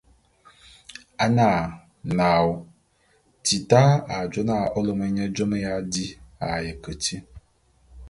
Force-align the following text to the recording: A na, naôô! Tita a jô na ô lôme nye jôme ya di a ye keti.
A 1.23 1.25
na, 1.37 1.47
naôô! 2.17 2.53
Tita 3.45 3.83
a 4.13 4.15
jô 4.31 4.41
na 4.49 4.57
ô 4.77 4.79
lôme 4.87 5.07
nye 5.15 5.25
jôme 5.35 5.57
ya 5.65 5.73
di 5.93 6.05
a 6.47 6.47
ye 6.63 6.71
keti. 6.83 7.15